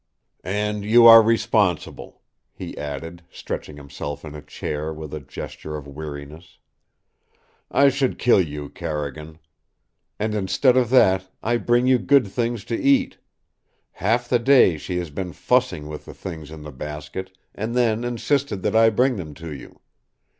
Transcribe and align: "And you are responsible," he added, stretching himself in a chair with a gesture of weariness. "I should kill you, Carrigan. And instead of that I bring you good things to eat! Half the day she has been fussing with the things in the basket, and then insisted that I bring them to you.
"And 0.43 0.83
you 0.83 1.05
are 1.05 1.21
responsible," 1.21 2.23
he 2.55 2.75
added, 2.75 3.21
stretching 3.31 3.77
himself 3.77 4.25
in 4.25 4.33
a 4.33 4.41
chair 4.41 4.91
with 4.91 5.13
a 5.13 5.19
gesture 5.19 5.75
of 5.75 5.85
weariness. 5.85 6.57
"I 7.69 7.89
should 7.89 8.17
kill 8.17 8.41
you, 8.41 8.69
Carrigan. 8.69 9.37
And 10.17 10.33
instead 10.33 10.75
of 10.75 10.89
that 10.89 11.29
I 11.43 11.57
bring 11.57 11.85
you 11.85 11.99
good 11.99 12.25
things 12.25 12.65
to 12.65 12.75
eat! 12.75 13.19
Half 13.91 14.27
the 14.27 14.39
day 14.39 14.79
she 14.79 14.97
has 14.97 15.11
been 15.11 15.33
fussing 15.33 15.87
with 15.87 16.05
the 16.05 16.15
things 16.15 16.49
in 16.49 16.63
the 16.63 16.71
basket, 16.71 17.37
and 17.53 17.75
then 17.75 18.03
insisted 18.03 18.63
that 18.63 18.75
I 18.75 18.89
bring 18.89 19.17
them 19.17 19.35
to 19.35 19.53
you. 19.53 19.81